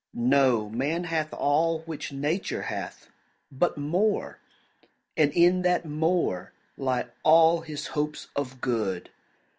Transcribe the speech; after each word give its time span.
Know, 0.15 0.67
man 0.67 1.03
hath 1.03 1.31
all 1.31 1.81
which 1.81 2.11
Nature 2.11 2.63
hath, 2.63 3.07
but 3.51 3.77
more, 3.77 4.39
And 5.15 5.31
in 5.33 5.61
that 5.61 5.85
more 5.85 6.53
lie 6.75 7.09
all 7.21 7.61
his 7.61 7.85
hopes 7.93 8.27
of 8.35 8.61
good. 8.61 9.11